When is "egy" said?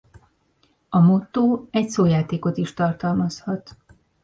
1.71-1.89